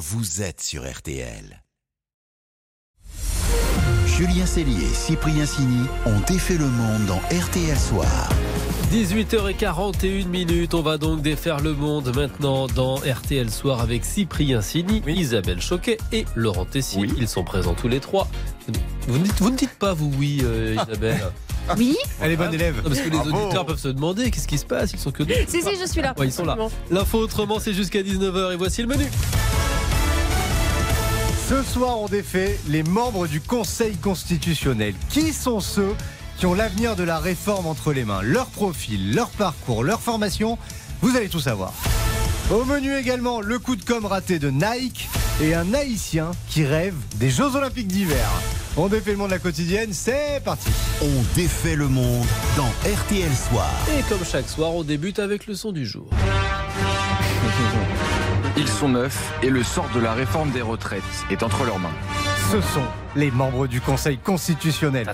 [0.00, 1.62] vous êtes sur RTL.
[4.06, 8.30] Julien Cellier et Cyprien Sini ont défait le monde dans RTL Soir.
[8.90, 15.02] 18h41 minutes, on va donc défaire le monde maintenant dans RTL Soir avec Cyprien Sini,
[15.06, 17.06] Isabelle Choquet et Laurent Tessier.
[17.18, 18.26] Ils sont présents tous les trois.
[19.06, 21.30] Vous ne dites, vous ne dites pas vous oui, euh, Isabelle
[21.76, 22.76] Oui Elle est bonne élève.
[22.78, 23.36] Non, parce que les Bravo.
[23.36, 25.34] auditeurs peuvent se demander qu'est-ce qui se passe, ils sont que deux.
[25.46, 26.14] Si, si, je suis là.
[26.16, 26.56] Ouais, ils sont là.
[26.90, 29.04] L'info autrement, c'est jusqu'à 19h et voici le menu.
[31.50, 34.94] Ce soir, on défait les membres du Conseil constitutionnel.
[35.08, 35.96] Qui sont ceux
[36.38, 38.22] qui ont l'avenir de la réforme entre les mains?
[38.22, 40.58] Leur profil, leur parcours, leur formation,
[41.02, 41.72] vous allez tout savoir.
[42.52, 45.08] Au menu également, le coup de com' raté de Nike
[45.42, 48.28] et un Haïtien qui rêve des Jeux Olympiques d'hiver.
[48.76, 50.70] On défait le monde de la quotidienne, c'est parti.
[51.02, 52.26] On défait le monde
[52.56, 53.68] dans RTL Soir.
[53.98, 56.06] Et comme chaque soir, on débute avec le son du jour.
[58.80, 61.92] Sont neufs et le sort de la réforme des retraites est entre leurs mains.
[62.50, 62.82] Ce sont
[63.14, 65.06] les membres du Conseil constitutionnel.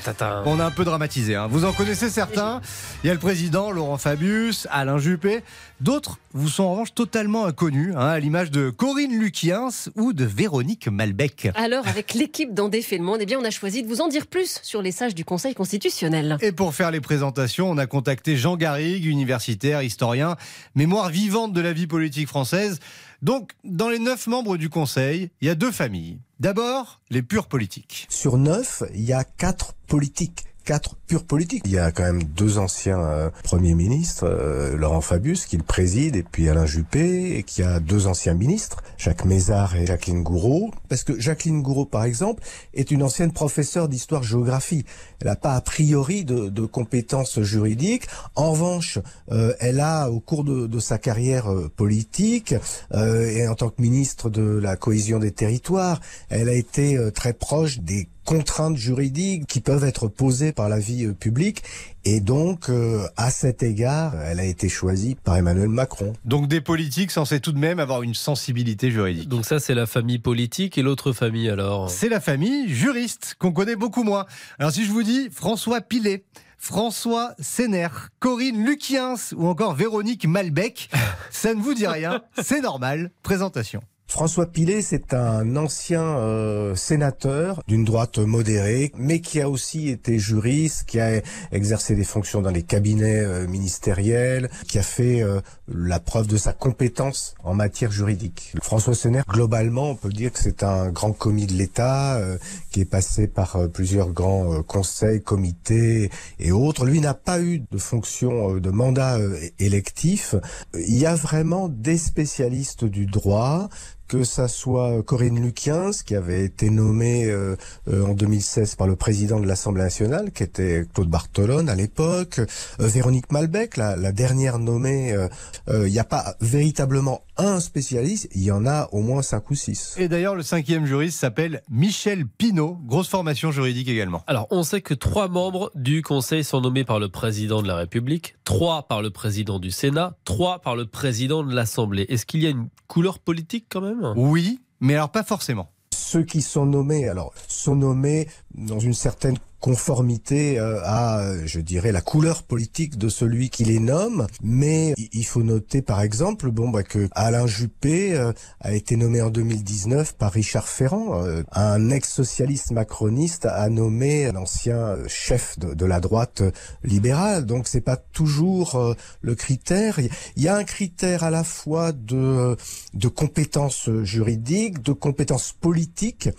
[0.46, 1.34] On a un peu dramatisé.
[1.34, 1.46] hein.
[1.48, 2.62] Vous en connaissez certains.
[3.04, 5.42] Il y a le président Laurent Fabius, Alain Juppé.
[5.80, 10.24] D'autres vous sont en revanche totalement inconnus, hein, à l'image de Corinne Luquiens ou de
[10.24, 11.50] Véronique Malbec.
[11.56, 14.08] Alors, avec l'équipe d'En défait le monde, eh bien, on a choisi de vous en
[14.08, 16.38] dire plus sur les sages du Conseil constitutionnel.
[16.40, 20.36] Et pour faire les présentations, on a contacté Jean Garrigue, universitaire, historien,
[20.74, 22.78] mémoire vivante de la vie politique française.
[23.20, 26.18] Donc, dans les neuf membres du Conseil, il y a deux familles.
[26.38, 28.06] D'abord, les purs politiques.
[28.10, 30.44] Sur neuf, il y a quatre politiques.
[30.66, 31.62] Quatre purs politiques.
[31.64, 35.62] Il y a quand même deux anciens euh, premiers ministres, euh, Laurent Fabius qui le
[35.62, 40.24] préside, et puis Alain Juppé, et qui a deux anciens ministres, Jacques Mézard et Jacqueline
[40.24, 40.72] Gouraud.
[40.88, 42.42] Parce que Jacqueline Gouraud, par exemple,
[42.74, 44.84] est une ancienne professeure d'histoire-géographie.
[45.20, 48.08] Elle n'a pas a priori de, de compétences juridiques.
[48.34, 48.98] En revanche,
[49.30, 52.56] euh, elle a, au cours de, de sa carrière euh, politique,
[52.92, 57.78] et en tant que ministre de la cohésion des territoires, elle a été très proche
[57.78, 61.62] des contraintes juridiques qui peuvent être posées par la vie euh, publique.
[62.04, 66.12] Et donc, euh, à cet égard, elle a été choisie par Emmanuel Macron.
[66.24, 69.28] Donc des politiques censés tout de même avoir une sensibilité juridique.
[69.28, 73.52] Donc ça, c'est la famille politique et l'autre famille alors C'est la famille juriste qu'on
[73.52, 74.26] connaît beaucoup moins.
[74.58, 76.24] Alors si je vous dis François Pilet,
[76.58, 77.88] François Séner,
[78.18, 80.90] Corinne Luquiens ou encore Véronique Malbec,
[81.30, 83.12] ça ne vous dit rien, c'est normal.
[83.22, 83.80] Présentation.
[84.08, 90.18] François Pilet, c'est un ancien euh, sénateur d'une droite modérée, mais qui a aussi été
[90.18, 95.40] juriste, qui a exercé des fonctions dans les cabinets euh, ministériels, qui a fait euh,
[95.68, 98.54] la preuve de sa compétence en matière juridique.
[98.62, 102.38] François Séner, globalement, on peut dire que c'est un grand commis de l'État, euh,
[102.70, 106.86] qui est passé par euh, plusieurs grands conseils, comités et autres.
[106.86, 109.18] Lui n'a pas eu de fonction, de mandat
[109.58, 110.36] électif.
[110.74, 113.68] Il y a vraiment des spécialistes du droit,
[114.08, 117.56] que ça soit Corinne Luquiens, qui avait été nommée euh,
[117.88, 122.38] euh, en 2016 par le président de l'Assemblée nationale, qui était Claude Bartolone à l'époque,
[122.38, 122.46] euh,
[122.78, 125.12] Véronique Malbec, la, la dernière nommée.
[125.12, 125.28] euh,
[125.68, 129.50] euh, Il n'y a pas véritablement un spécialiste, il y en a au moins cinq
[129.50, 129.94] ou six.
[129.98, 134.22] Et d'ailleurs, le cinquième juriste s'appelle Michel Pinault, grosse formation juridique également.
[134.26, 137.76] Alors, on sait que trois membres du Conseil sont nommés par le président de la
[137.76, 142.06] République, trois par le président du Sénat, trois par le président de l'Assemblée.
[142.08, 143.95] Est-ce qu'il y a une couleur politique quand même?
[144.16, 145.70] Oui, mais alors pas forcément.
[145.92, 151.60] Ceux qui sont nommés, alors, sont nommés dans une certaine conformité euh, à, euh, je
[151.60, 154.26] dirais, la couleur politique de celui qui les nomme.
[154.42, 159.22] Mais il faut noter, par exemple, bon, bah, que Alain Juppé euh, a été nommé
[159.22, 161.22] en 2019 par Richard Ferrand,
[161.52, 166.42] un ex-socialiste macroniste a nommé l'ancien chef de, de la droite
[166.84, 167.46] libérale.
[167.46, 169.98] Donc c'est pas toujours le critère.
[170.36, 172.56] Il y a un critère à la fois de
[172.94, 176.30] de compétences juridiques, de compétences politiques,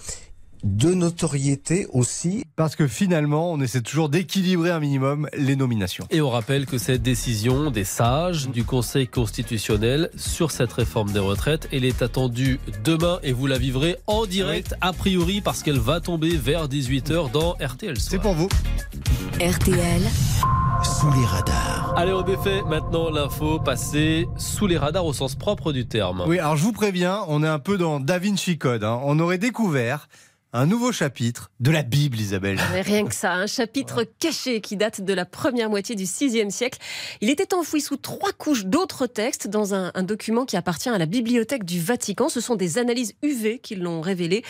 [0.67, 2.43] de notoriété aussi.
[2.55, 6.05] Parce que finalement, on essaie toujours d'équilibrer un minimum les nominations.
[6.11, 11.19] Et on rappelle que cette décision des sages du Conseil constitutionnel sur cette réforme des
[11.19, 15.79] retraites, elle est attendue demain et vous la vivrez en direct a priori parce qu'elle
[15.79, 17.99] va tomber vers 18h dans RTL.
[17.99, 18.49] C'est pour vous.
[19.39, 20.01] RTL,
[20.83, 21.93] sous les radars.
[21.95, 26.23] Allez, on défait maintenant l'info passée sous les radars au sens propre du terme.
[26.27, 28.83] Oui, alors je vous préviens, on est un peu dans Da Vinci Code.
[28.83, 28.99] hein.
[29.03, 30.07] On aurait découvert
[30.53, 32.57] un nouveau chapitre de la Bible, Isabelle.
[32.71, 36.49] Mais rien que ça, un chapitre caché qui date de la première moitié du VIe
[36.51, 36.79] siècle.
[37.21, 40.97] Il était enfoui sous trois couches d'autres textes dans un, un, document qui appartient à
[40.97, 42.29] la bibliothèque du Vatican.
[42.29, 44.43] Ce sont des analyses UV qui l'ont révélé.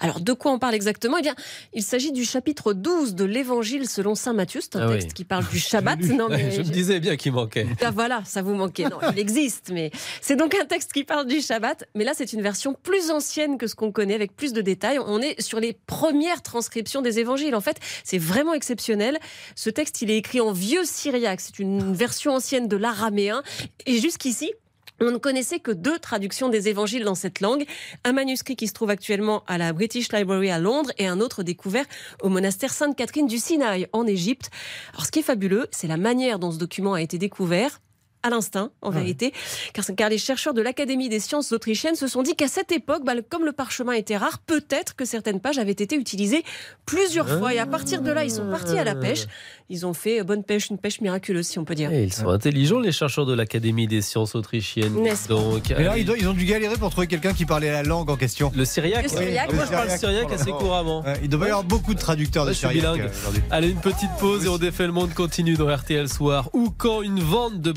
[0.00, 1.18] Alors, de quoi on parle exactement?
[1.18, 1.34] Eh bien,
[1.74, 4.60] il s'agit du chapitre 12 de l'Évangile selon saint Matthieu.
[4.62, 5.14] C'est un Ah texte oui.
[5.14, 5.98] qui parle du Shabbat.
[6.12, 7.66] Non, mais Je me disais bien qu'il manquait.
[7.82, 8.84] ah, voilà, ça vous manquait.
[8.84, 9.90] Non, il existe, mais
[10.20, 11.84] c'est donc un texte qui parle du Shabbat.
[11.94, 14.98] Mais là, c'est une version plus ancienne que ce qu'on connaît, avec plus de détails.
[14.98, 17.54] On est sur les premières transcriptions des évangiles.
[17.54, 19.18] En fait, c'est vraiment exceptionnel.
[19.54, 21.40] Ce texte, il est écrit en vieux syriaque.
[21.40, 23.42] C'est une version ancienne de l'araméen.
[23.86, 24.52] Et jusqu'ici,
[25.00, 27.64] on ne connaissait que deux traductions des évangiles dans cette langue.
[28.04, 31.42] Un manuscrit qui se trouve actuellement à la British Library à Londres et un autre
[31.42, 31.84] découvert
[32.22, 34.50] au monastère Sainte-Catherine du Sinaï en Égypte.
[34.92, 37.80] Alors ce qui est fabuleux, c'est la manière dont ce document a été découvert
[38.22, 39.32] à l'instinct, en vérité,
[39.72, 43.04] car, car les chercheurs de l'Académie des sciences autrichiennes se sont dit qu'à cette époque,
[43.04, 46.44] bah, comme le parchemin était rare, peut-être que certaines pages avaient été utilisées
[46.86, 47.54] plusieurs fois.
[47.54, 49.26] Et à partir de là, ils sont partis à la pêche.
[49.68, 51.90] Ils ont fait euh, bonne pêche, une pêche miraculeuse, si on peut dire.
[51.92, 54.94] Et ils sont intelligents, les chercheurs de l'Académie des sciences autrichiennes.
[55.28, 57.70] Donc, Et là, allez, ils, doivent- ils ont dû galérer pour trouver quelqu'un qui parlait
[57.72, 58.52] la langue en question.
[58.54, 59.52] le syriaque, Le syriaque.
[59.52, 61.02] Moi, je parle Le syriaque assez couramment.
[61.02, 63.10] Ouais, il devait y avoir beaucoup de traducteurs Ouais, de je suis syriaque bilingue.
[63.10, 63.40] euh.
[63.50, 66.50] Allez, une petite pause et on défait le monde continue dans RTL Soir.
[66.52, 67.72] Ou quand une vente de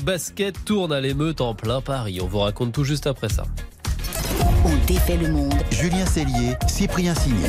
[0.64, 2.20] tourne à l'émeute en plein Paris.
[2.22, 3.44] On vous raconte tout juste après ça.
[4.64, 5.54] On défait le monde.
[5.70, 7.46] Julien Cellier, Cyprien Signy.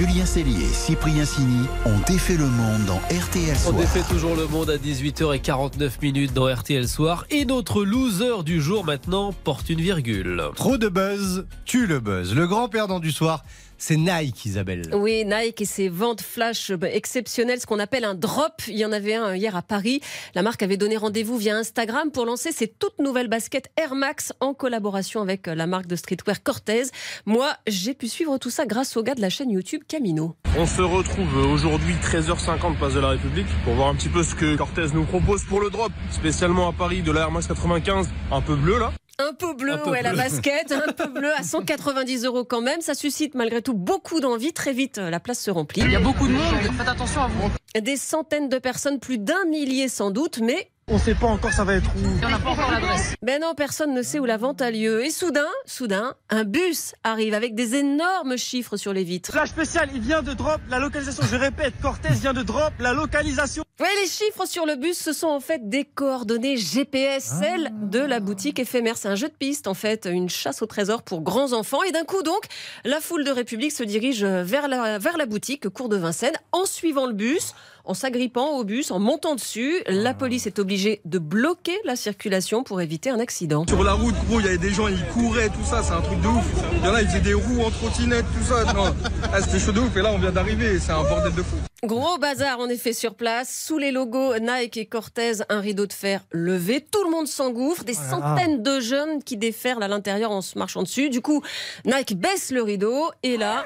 [0.00, 3.74] Julien Cellier et Cyprien Signy ont défait le monde dans RTL On Soir.
[3.74, 7.26] défait toujours le monde à 18h49 minutes dans RTL Soir.
[7.28, 10.42] Et notre loser du jour maintenant porte une virgule.
[10.56, 12.34] Trop de buzz, tue le buzz.
[12.34, 13.44] Le grand perdant du soir,
[13.76, 14.90] c'est Nike, Isabelle.
[14.94, 18.62] Oui, Nike et ses ventes flash exceptionnelles, ce qu'on appelle un drop.
[18.68, 20.02] Il y en avait un hier à Paris.
[20.34, 24.34] La marque avait donné rendez-vous via Instagram pour lancer ses toutes nouvelles baskets Air Max
[24.40, 26.84] en collaboration avec la marque de streetwear Cortez.
[27.24, 30.36] Moi, j'ai pu suivre tout ça grâce au gars de la chaîne YouTube Camino.
[30.56, 34.36] On se retrouve aujourd'hui 13h50 place de la République pour voir un petit peu ce
[34.36, 38.08] que Cortez nous propose pour le drop, spécialement à Paris de la Air Max 95,
[38.30, 38.92] un peu bleu là.
[39.18, 42.62] Un peu bleu, Un peu ouais, la basket, un peu bleu à 190 euros quand
[42.62, 42.80] même.
[42.82, 44.52] Ça suscite malgré tout beaucoup d'envie.
[44.52, 45.82] Très vite, euh, la place se remplit.
[45.82, 47.50] Il y a beaucoup de monde, faites attention à vous.
[47.80, 51.62] Des centaines de personnes, plus d'un millier sans doute, mais On sait pas encore ça
[51.62, 52.00] va être où.
[52.00, 53.14] Il n'y en a pas encore l'adresse.
[53.22, 55.04] Ben non, personne ne sait où la vente a lieu.
[55.04, 59.30] Et soudain, soudain, un bus arrive avec des énormes chiffres sur les vitres.
[59.30, 61.22] Flash spécial, il vient de drop la localisation.
[61.30, 63.62] Je répète, Cortez vient de drop la localisation.
[63.78, 68.00] Ouais, les chiffres sur le bus, ce sont en fait des coordonnées GPS, celles de
[68.00, 68.96] la boutique éphémère.
[68.96, 71.84] C'est un jeu de piste, en fait, une chasse au trésor pour grands enfants.
[71.84, 72.42] Et d'un coup, donc,
[72.84, 76.66] la foule de République se dirige vers la, vers la boutique, cours de Vincennes, en
[76.66, 77.54] suivant le bus,
[77.84, 79.82] en s'agrippant au bus, en montant dessus.
[79.86, 83.66] La police est obligée de bloquer la circulation pour éviter un accident.
[83.66, 86.00] Sur la route, gros, il y avait des gens, ils couraient, tout ça, c'est un
[86.00, 86.44] truc de ouf.
[86.74, 88.72] Il y en a, ils faisaient des roues en trottinette, tout ça.
[88.72, 88.94] Non,
[89.32, 89.96] ah, c'était chaud de ouf.
[89.96, 91.56] Et là, on vient d'arriver, c'est un bordel de fou.
[91.82, 93.64] Gros bazar en effet sur place.
[93.66, 96.80] Sous les logos Nike et Cortez, un rideau de fer levé.
[96.82, 97.84] Tout le monde s'engouffre.
[97.84, 101.08] Des centaines de jeunes qui déferlent à l'intérieur en se marchant dessus.
[101.08, 101.42] Du coup,
[101.86, 103.64] Nike baisse le rideau et là.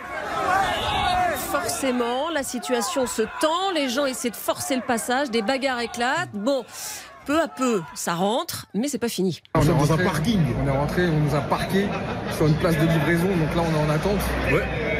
[1.54, 6.32] Forcément, la situation se tend, les gens essaient de forcer le passage, des bagarres éclatent.
[6.32, 6.64] Bon,
[7.26, 9.40] peu à peu, ça rentre, mais c'est pas fini.
[9.54, 10.40] On est dans un parking.
[10.60, 11.86] On est rentré, on nous a parqué
[12.36, 14.18] sur une place de livraison, donc là on est en attente.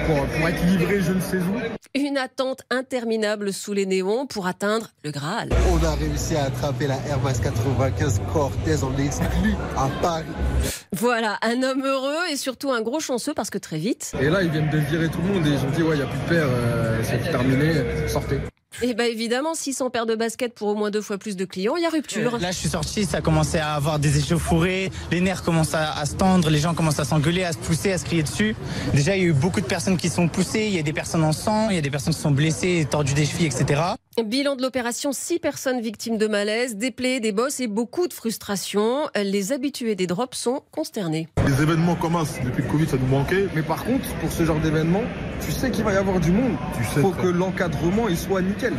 [0.06, 1.58] Pour, pour être livré je ne sais où.
[1.94, 5.48] Une attente interminable sous les néons pour atteindre le Graal.
[5.72, 10.24] On a réussi à attraper la Airbus 95 Cortez en exclu à Paris.
[10.92, 14.42] Voilà, un homme heureux et surtout un gros chanceux parce que très vite, Et là
[14.42, 16.06] ils viennent de virer tout le monde et ils ont dit ouais il n'y a
[16.06, 18.40] plus de paire, euh, c'est terminé, sortez.
[18.82, 21.76] Et bien évidemment, 600 paires de baskets pour au moins deux fois plus de clients,
[21.76, 22.38] il y a rupture.
[22.38, 25.92] Là, je suis sorti, ça a commencé à avoir des échauffourées, les nerfs commencent à,
[25.92, 28.56] à se tendre, les gens commencent à s'engueuler, à se pousser, à se crier dessus.
[28.92, 30.92] Déjà, il y a eu beaucoup de personnes qui sont poussées, il y a des
[30.92, 33.80] personnes en sang, il y a des personnes qui sont blessées, tordues des chevilles, etc.
[34.22, 38.12] Bilan de l'opération, 6 personnes victimes de malaise, des plaies, des bosses et beaucoup de
[38.12, 39.08] frustration.
[39.16, 41.28] Les habitués des drops sont consternés.
[41.44, 43.48] Des événements comme ça, depuis le Covid ça nous manquait.
[43.54, 45.02] Mais par contre, pour ce genre d'événement,
[45.44, 46.56] tu sais qu'il va y avoir du monde.
[46.76, 47.00] Tu sais.
[47.00, 48.74] Faut que l'encadrement il soit nickel.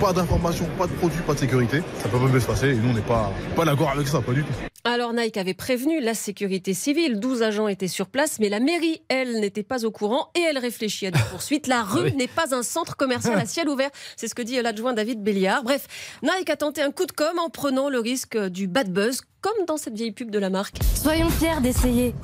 [0.00, 1.82] Pas d'informations, pas de produits, pas de sécurité.
[2.02, 4.32] Ça peut même se passer et nous on n'est pas, pas d'accord avec ça, pas
[4.32, 4.52] du tout.
[4.84, 9.02] Alors Nike avait prévenu la sécurité civile, 12 agents étaient sur place, mais la mairie,
[9.08, 11.66] elle, n'était pas au courant et elle réfléchit à des poursuites.
[11.66, 12.14] La rue oui.
[12.14, 15.64] n'est pas un centre commercial à ciel ouvert, c'est ce que dit l'adjoint David Béliard.
[15.64, 15.88] Bref,
[16.22, 19.66] Nike a tenté un coup de com' en prenant le risque du bad buzz, comme
[19.66, 20.76] dans cette vieille pub de la marque.
[20.94, 22.14] Soyons fiers d'essayer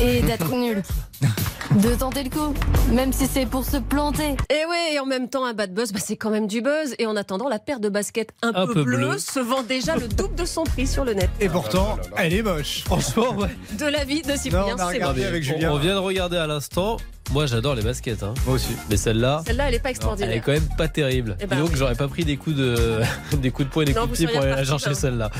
[0.00, 0.82] et d'être nuls.
[1.76, 2.52] De tenter le coup,
[2.92, 4.36] même si c'est pour se planter.
[4.50, 6.94] Et ouais, et en même temps, un bad buzz, bah, c'est quand même du buzz.
[6.98, 9.94] Et en attendant, la paire de baskets un, Un peu, peu bleue se vend déjà
[9.96, 11.30] le double de son prix sur le net.
[11.40, 12.82] Et pourtant, elle est moche.
[12.84, 13.48] Franchement, ouais.
[13.78, 15.70] De l'avis de Non, Cyprien, c'est On- Julien.
[15.72, 16.96] On vient de regarder à l'instant.
[17.30, 18.24] Moi, j'adore les baskets.
[18.24, 18.34] Hein.
[18.46, 18.74] Moi aussi.
[18.90, 19.42] Mais celle-là.
[19.46, 20.42] Celle-là, elle est pas elle est extraordinaire.
[20.44, 21.36] quand même pas terrible.
[21.40, 21.74] Eh ben donc, oui.
[21.76, 23.00] j'aurais pas pris des coups de,
[23.36, 25.30] des coups de poing et des Non, coups de pied pour aller la chercher celle-là.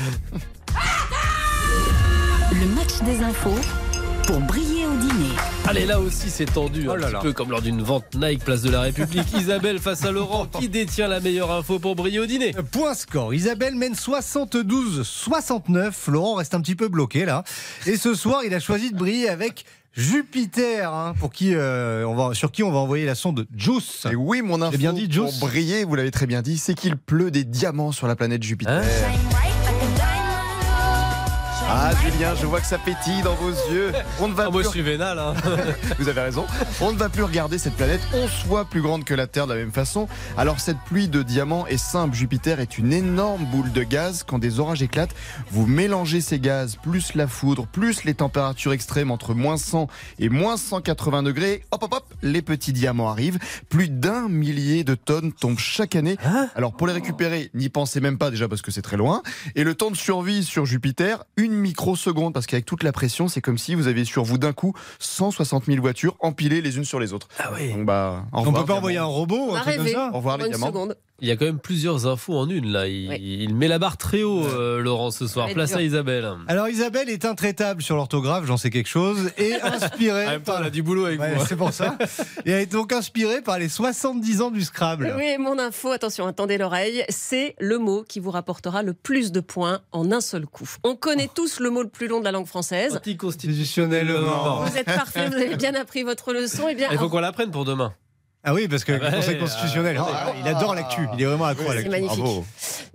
[2.53, 3.55] Le match des infos
[4.25, 5.35] pour briller au dîner.
[5.67, 6.85] Allez, là aussi, c'est tendu.
[6.87, 7.19] Oh un là petit là.
[7.19, 9.33] peu comme lors d'une vente Nike Place de la République.
[9.37, 10.47] Isabelle face à Laurent.
[10.47, 13.33] Qui détient la meilleure info pour briller au dîner Point score.
[13.33, 16.09] Isabelle mène 72-69.
[16.09, 17.43] Laurent reste un petit peu bloqué là.
[17.85, 22.15] Et ce soir, il a choisi de briller avec Jupiter, hein, pour qui, euh, on
[22.15, 24.07] va, sur qui on va envoyer la sonde JUICE.
[24.11, 26.75] Et oui, mon info bien dit, pour Juice briller, vous l'avez très bien dit, c'est
[26.75, 28.83] qu'il pleut des diamants sur la planète Jupiter.
[28.83, 30.10] Hein
[31.73, 33.91] ah Julien, je vois que ça pétille dans vos yeux.
[34.19, 34.65] On ne va Ah, Moi, plus...
[34.65, 35.17] je suis vénal.
[35.19, 35.33] hein.
[35.99, 36.45] Vous avez raison.
[36.81, 39.53] On ne va plus regarder cette planète 11 fois plus grande que la Terre de
[39.53, 40.07] la même façon.
[40.37, 42.13] Alors cette pluie de diamants est simple.
[42.15, 44.23] Jupiter est une énorme boule de gaz.
[44.27, 45.15] Quand des orages éclatent,
[45.51, 49.87] vous mélangez ces gaz, plus la foudre, plus les températures extrêmes entre moins 100
[50.19, 51.63] et moins 180 degrés.
[51.71, 53.39] Hop hop hop, les petits diamants arrivent.
[53.69, 56.17] Plus d'un millier de tonnes tombent chaque année.
[56.55, 59.21] Alors pour les récupérer, n'y pensez même pas déjà parce que c'est très loin.
[59.55, 63.41] Et le temps de survie sur Jupiter, une microseconde parce qu'avec toute la pression, c'est
[63.41, 66.99] comme si vous aviez sur vous d'un coup 160 000 voitures empilées les unes sur
[66.99, 67.27] les autres.
[67.39, 67.71] Ah oui.
[67.73, 70.17] Donc bah, au On revoir, peut pas envoyer un robot un truc comme ça Au
[70.17, 70.67] revoir, les Une diamants.
[70.67, 70.97] seconde.
[71.21, 72.87] Il y a quand même plusieurs infos en une là.
[72.87, 73.17] Il, Oui.
[73.21, 75.47] il met la barre très haut, euh, Laurent, ce soir.
[75.53, 75.81] Place à.
[75.81, 76.27] Isabelle.
[76.47, 80.25] Alors Isabelle est intraitable sur l'orthographe, j'en sais quelque chose, et inspirée.
[80.25, 81.41] En même temps, par- elle a du boulot avec Ouais, vous.
[81.41, 81.45] hein.
[81.47, 81.95] c'est pour ça.
[82.45, 85.13] Et elle est donc inspirée par les 70 ans du Scrabble.
[85.15, 89.39] Oui, mon info, attention, attendez l'oreille, c'est le mot qui vous rapportera le plus de
[89.41, 90.67] points en un seul coup.
[90.83, 92.95] On connaît tous le mot le plus long de la langue française.
[92.95, 94.63] Anticonstitutionnellement.
[94.63, 96.63] Vous êtes parfait, vous avez bien appris votre leçon.
[96.69, 97.93] Eh bien, Il faut qu'on l'apprenne pour demain.
[98.43, 101.01] Ah oui, parce que Ah bah, le Conseil constitutionnel, ah, il adore l'actu.
[101.13, 101.89] Il est vraiment accro à C'est l'actu.
[101.91, 102.19] magnifique.
[102.19, 102.45] Bravo.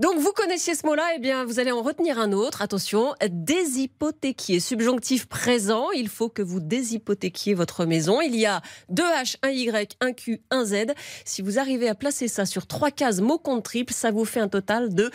[0.01, 2.63] Donc vous connaissiez ce mot-là, eh bien vous allez en retenir un autre.
[2.63, 5.91] Attention, déshypothéquier, subjonctif présent.
[5.93, 8.21] Il faut que vous déshypothéquiez votre maison.
[8.21, 10.87] Il y a deux H, un Y, un Q, un Z.
[11.25, 14.41] Si vous arrivez à placer ça sur trois cases mot compte triple, ça vous fait
[14.41, 15.11] un total de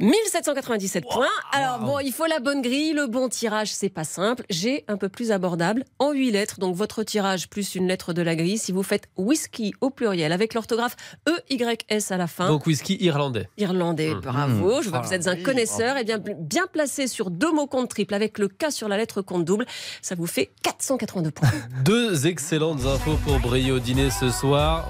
[0.00, 1.26] 1797 points.
[1.52, 4.44] Alors bon, il faut la bonne grille, le bon tirage, c'est pas simple.
[4.50, 6.58] J'ai un peu plus abordable en 8 lettres.
[6.58, 8.58] Donc votre tirage plus une lettre de la grille.
[8.58, 9.08] Si vous faites
[9.58, 10.96] whisky au pluriel avec l'orthographe
[11.28, 12.48] E Y S à la fin.
[12.48, 13.48] Donc whisky irlandais.
[13.58, 14.20] Irlandais, Mmh.
[14.20, 14.82] bravo.
[14.82, 15.96] Je vois que vous êtes un connaisseur.
[15.96, 19.22] Et bien, bien placé sur deux mots compte triple avec le K sur la lettre
[19.22, 19.66] compte double,
[20.02, 21.48] ça vous fait 482 points.
[21.84, 24.86] Deux excellentes infos pour briller au dîner ce soir.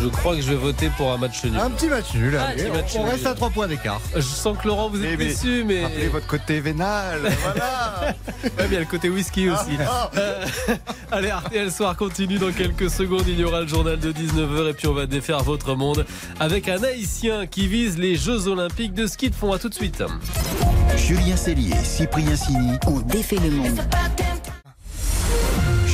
[0.00, 1.56] Je crois que je vais voter pour un match nul.
[1.58, 2.36] Un petit match nul.
[2.38, 2.64] Ah, allez.
[2.64, 3.10] petit match on nul.
[3.12, 4.00] reste à 3 points d'écart.
[4.14, 5.82] Je sens que Laurent, vous êtes Eh, mais déçu, mais.
[5.82, 7.20] Rappelez votre côté vénal.
[7.42, 8.14] voilà.
[8.42, 9.76] Ouais, mais il y a le côté whisky aussi.
[10.16, 10.44] Euh,
[11.12, 13.24] allez, RTL Soir continue dans quelques secondes.
[13.26, 16.04] Il y aura le journal de 19h et puis on va défaire votre monde
[16.40, 19.52] avec un Haïtien qui vise les Jeux Olympiques de ski de fond.
[19.52, 20.02] À tout de suite.
[20.96, 22.72] Julien Cellier, Cyprien Sini.
[22.86, 23.80] On défait le monde.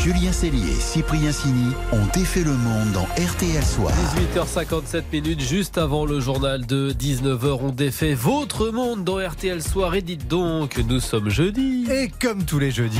[0.03, 3.93] Julien Cellier, Cyprien Sini ont défait le monde dans RTL Soir.
[4.37, 9.97] 18h57 minutes, juste avant le journal de 19h, on défait votre monde dans RTL Soir.
[9.97, 11.87] Et dites donc, nous sommes jeudi.
[11.91, 12.97] Et comme tous les jeudis,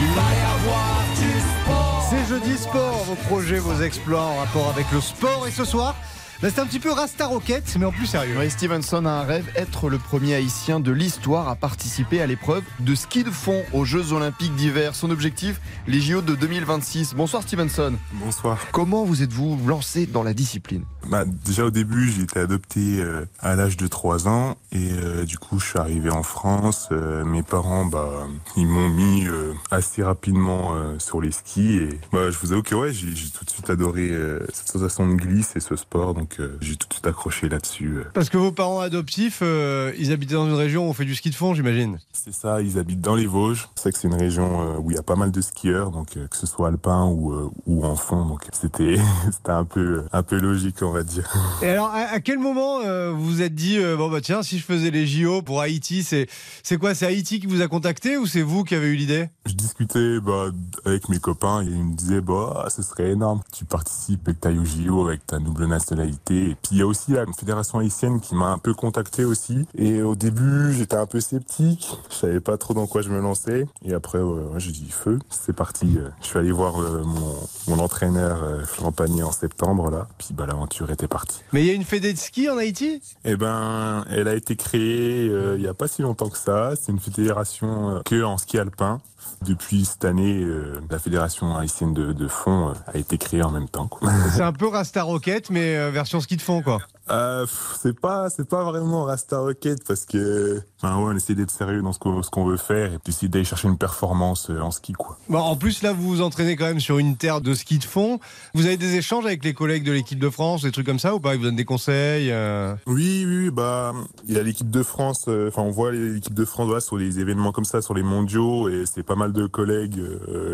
[2.11, 5.47] c'est jeudi sport, vos projets, vos exploits en rapport avec le sport.
[5.47, 5.95] Et ce soir,
[6.41, 8.39] bah, c'est un petit peu Rasta Rocket, mais en plus sérieux.
[8.39, 12.63] Ray Stevenson a un rêve, être le premier haïtien de l'histoire à participer à l'épreuve
[12.79, 14.95] de ski de fond aux Jeux Olympiques d'hiver.
[14.95, 17.15] Son objectif, les JO de 2026.
[17.15, 17.95] Bonsoir Stevenson.
[18.13, 18.59] Bonsoir.
[18.73, 20.85] Comment vous êtes-vous lancé dans la discipline?
[21.09, 25.25] Bah, déjà au début, j'ai été adopté euh, à l'âge de 3 ans et euh,
[25.25, 26.89] du coup, je suis arrivé en France.
[26.93, 32.01] Euh, mes parents, bah, ils m'ont mis euh, assez rapidement euh, sur les skis et
[32.13, 35.15] bah, je vous avoue que ouais, j'ai tout de suite adoré euh, cette sensation de
[35.15, 37.99] glisse et ce sport, donc euh, j'ai tout de suite accroché là-dessus.
[37.99, 38.05] euh.
[38.15, 41.15] Parce que vos parents adoptifs, euh, ils habitaient dans une région où on fait du
[41.15, 41.99] ski de fond, j'imagine.
[42.13, 43.69] C'est ça, ils habitent dans les Vosges.
[43.77, 46.37] C'est que c'est une région où il y a pas mal de skieurs, donc que
[46.37, 48.97] ce soit alpin ou, ou en fond, donc c'était
[49.33, 51.29] c'était un peu un peu logique, on va dire.
[51.63, 52.81] Et alors, à, à quel moment
[53.13, 56.27] vous vous êtes dit, bon bah tiens, si je faisais les JO pour Haïti, c'est
[56.63, 59.29] c'est quoi C'est Haïti qui vous a contacté ou c'est vous qui avez eu l'idée?
[59.47, 60.47] Je discutais bah,
[60.85, 64.35] avec mes copains et ils me disaient bah ce serait énorme que tu participes et
[64.35, 66.18] que tu ailles au JO avec ta double nationalité.
[66.31, 69.67] Et puis il y a aussi la fédération haïtienne qui m'a un peu contacté aussi.
[69.77, 73.21] Et au début j'étais un peu sceptique, je savais pas trop dans quoi je me
[73.21, 73.67] lançais.
[73.85, 75.99] Et après ouais, j'ai dit feu, c'est parti.
[76.21, 77.35] Je suis allé voir euh, mon,
[77.69, 80.09] mon entraîneur euh, Champagné en septembre là.
[80.19, 81.41] Puis bah l'aventure était partie.
[81.53, 83.03] Mais il y a une fédé de ski en Haïti?
[83.25, 86.75] Eh ben, elle a été créée euh, il y a pas si longtemps que ça.
[86.77, 89.01] C'est une fédération euh, que en ski alpin.
[89.47, 93.69] Depuis cette année, euh, la fédération haïtienne de, fond euh, a été créée en même
[93.69, 93.89] temps.
[94.35, 96.79] C'est un peu Rasta Rocket, mais euh, version ski de fond, quoi.
[97.11, 97.47] Euh,
[97.81, 101.83] C'est pas, c'est pas vraiment Rasta Rocket parce que, enfin ouais, on essaie d'être sérieux
[101.83, 104.93] dans ce qu'on, veut faire et puis essayer d'aller chercher une performance euh, en ski,
[104.93, 105.19] quoi.
[105.29, 107.85] Bon, en plus, là, vous vous entraînez quand même sur une terre de ski de
[107.85, 108.21] fond.
[108.55, 111.15] Vous avez des échanges avec les collègues de l'équipe de France, des trucs comme ça
[111.15, 111.35] ou pas?
[111.35, 112.75] Ils vous donnent des conseils euh?
[112.87, 113.93] Oui, oui, bah,
[114.27, 116.99] il y a l'équipe de France, euh, enfin, on voit l'équipe de France voilà, sur
[116.99, 120.01] des événements comme ça, sur les mondiaux, et c'est pas mal de collègues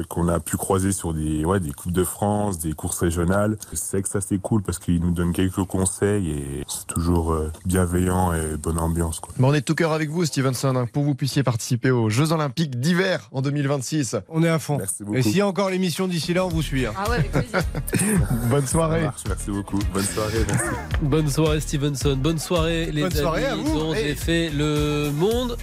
[0.09, 3.57] qu'on a pu croiser sur des, ouais, des Coupes de France, des courses régionales.
[3.73, 7.53] C'est que ça, c'est cool parce qu'ils nous donnent quelques conseils et c'est toujours euh,
[7.67, 9.35] bienveillant et bonne ambiance, quoi.
[9.39, 12.33] Bon, on est tout cœur avec vous, Stevenson, pour que vous puissiez participer aux Jeux
[12.33, 14.17] Olympiques d'hiver en 2026.
[14.29, 14.79] On est à fond.
[14.79, 15.17] Merci beaucoup.
[15.17, 16.87] Et s'il y a encore l'émission d'ici là, on vous suit.
[16.87, 16.93] hein.
[16.97, 17.61] Ah ouais, avec plaisir.
[18.51, 19.01] Bonne soirée.
[19.01, 19.79] Ça marche, merci beaucoup.
[19.93, 20.65] Bonne soirée, merci.
[21.03, 23.21] Bonne soirée Stevenson, bonne soirée les Bonne amis.
[23.21, 23.79] soirée à vous.
[23.79, 25.57] On Et- défait le monde.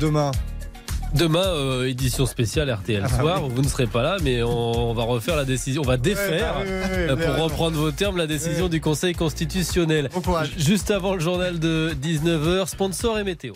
[0.00, 0.30] Demain.
[1.14, 3.44] Demain, euh, édition spéciale RTL Ah, Soir.
[3.44, 3.50] oui.
[3.54, 5.82] Vous ne serez pas là, mais on, on va refaire la décision.
[5.82, 8.68] On va défaire, Ouais, bah, oui, oui, oui, euh, pour reprendre vos termes, la décision
[8.68, 10.10] du Conseil constitutionnel.
[10.12, 10.52] Bon courage.
[10.58, 13.54] Juste avant le journal de 19h, sponsor et météo.